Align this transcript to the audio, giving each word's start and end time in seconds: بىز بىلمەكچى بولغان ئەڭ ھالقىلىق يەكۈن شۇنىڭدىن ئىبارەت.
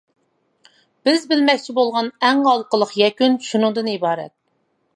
بىز 1.09 1.27
بىلمەكچى 1.33 1.75
بولغان 1.79 2.09
ئەڭ 2.29 2.41
ھالقىلىق 2.47 2.97
يەكۈن 3.03 3.39
شۇنىڭدىن 3.51 3.93
ئىبارەت. 3.93 4.35